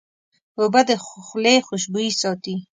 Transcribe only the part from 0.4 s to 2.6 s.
اوبه د خولې خوشبویي ساتي.